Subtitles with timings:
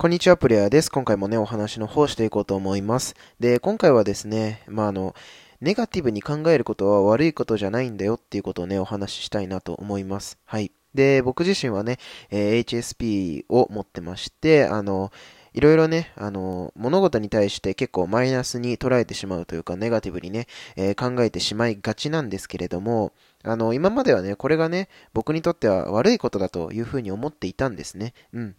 [0.00, 0.90] こんにちは、プレイヤーです。
[0.90, 3.14] 今回もね、お話の方していこうと思います。
[3.38, 5.14] で、今回はですね、まあ、あの、
[5.60, 10.38] ネガティブに考えることは悪いことじゃないんだよっていうことをね、お話ししたいなと思います。
[10.46, 10.72] はい。
[10.94, 11.98] で、僕自身はね、
[12.30, 15.12] えー、HSP を持ってまして、あの、
[15.52, 20.46] いろいろね、あの、物事に対して結構マイナスに捉えてしまうというか、ネガティブにね、
[20.76, 23.12] えー、考えてしまいがちなんですけれども、
[23.44, 28.14] あの、今まではね、これがね、僕にとっては悪いことだというふうに思っていたんですね。
[28.32, 28.56] うん。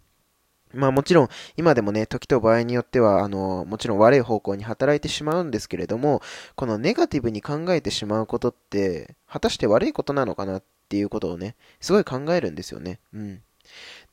[0.74, 6.22] まあもちろん、今でもね、時と場合によっては、あの、もちろん悪い方向に働いてしまうんですけれども、
[6.56, 13.00] このネガティブに考えてしまうことって、果たして悪いことなのかなっていうことをね、すごい考えるんですよね。
[13.12, 13.42] うん。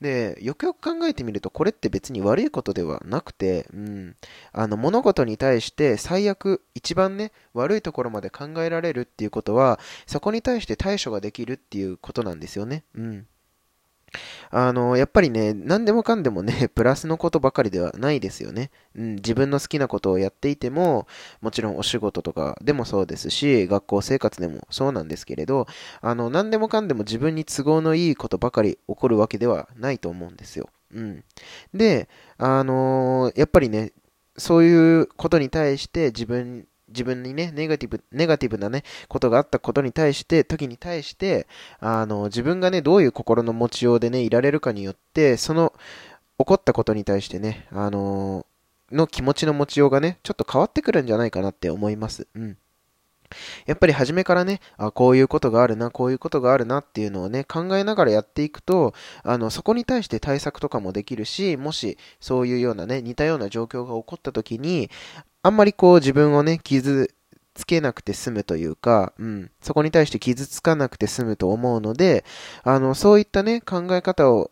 [0.02, 4.16] で、よくよく考えてみると、これって別に悪いことではなくて、うん、
[4.54, 12.84] あの、物事に対して最悪、一番ね、悪いところまで考えられるっていうことは、そこに対して対処ができるっていうことなんですよね。
[12.96, 13.28] うん。
[14.52, 18.72] あの、やっぱりね、何でもかんでもね、 プラスのことばかりではないですよね。
[18.96, 21.08] うん、自分の好きなことをやっていても、
[21.42, 25.68] もちろんお仕事とかでもそうですし、学校生活でもそうなんですけれど、
[26.02, 30.70] あの、何でもかんでも自分に都合のいいことばかり起こるわけではないと思うんですよ。
[30.94, 31.24] うん。
[31.74, 33.94] で、あの、やっぱりね、
[34.38, 41.48] そういうことに対して自分自分にね、ネガティブ、ネガティブなね、ことがあったことに対して、時に対して、
[41.80, 45.74] あの、自分がね、どういう心の持ちようでね、いられるかによって、その、
[46.38, 48.46] 起こったことに対してね、あの
[48.92, 52.28] の気持ちの持ちようがね、ちょっと変わってくるんじゃないかなって思います。
[52.34, 52.58] うん。
[53.66, 64.90] やっぱり初めからね、あ、こういうことがあるな、こういうことがあるなっていうのをね、考えながらやっていくと、あの、そこに対して対策とかもできるし、もしそういうようなね、似たような状況が起こった時に、
[65.42, 67.14] あんまりこう自分をね、傷
[67.54, 72.26] つけなくて済むというか、うん、そこに対して傷つかなくて済むと思うので、
[72.64, 74.52] あの、そういったね、考え方を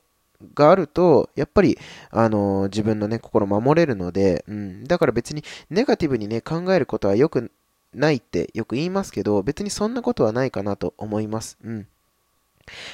[0.53, 1.79] があると、やっぱり、
[2.11, 7.51] あの自分のね、心守れるので、うん、だから別にネガティブにね、考えることはよく
[7.93, 11.57] ないってよく言いますけど、別にそんなことはないかなと思います。
[11.63, 11.87] うん。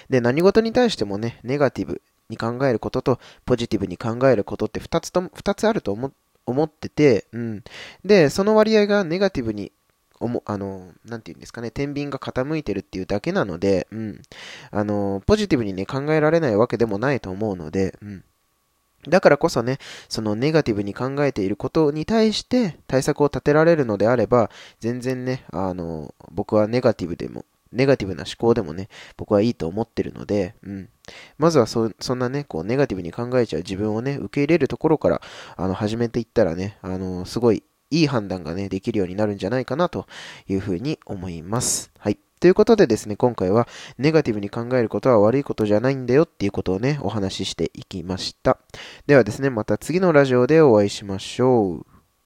[0.10, 7.64] で、何事に対してもね、ネガティブに考えることと、ポジティブに考えることって2つとも、2つあると思って思ってて、うん。
[8.04, 9.72] で、その割合がネガティブに
[10.24, 14.22] おも、あの、なんて言うんですかね、天秤が傾いてるっていうだけなので、うん。
[14.72, 18.24] あの、ポジティブにね、考えられないわけでもないと思うので、うん。
[19.08, 24.50] だからこそね、そのネガティブに考えていることに対して対策を立てられるのであれば、
[24.80, 27.44] 全然ね、あの、僕はネガティブでも、
[27.74, 28.88] ネガティブな思考でもね、
[29.18, 30.90] 僕はいいと思ってるので、うん。
[31.38, 35.22] まずはそ、んなね、こう、ネガティブに考えちゃう自分をね、受け入れるところから、
[35.56, 40.08] あの、始めていったらね、あの、すごいいい判断がね、できるようになるんじゃないかなと
[40.48, 41.92] いうふうに思います。
[42.00, 42.18] はい。
[42.40, 43.68] ということでですね、今回は
[43.98, 48.58] ネガティブに考えることは悪いことじゃないんだよっていうことをね、お話ししていきました。
[49.08, 51.93] ではですね、また次のラジオでお会いしましょう。